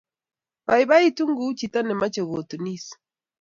[0.65, 2.85] Baibai ku chito nemeche kotunis